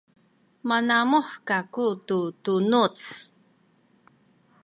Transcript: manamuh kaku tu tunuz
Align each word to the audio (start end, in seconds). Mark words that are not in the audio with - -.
manamuh 0.67 1.29
kaku 1.47 1.87
tu 2.07 2.19
tunuz 2.43 2.97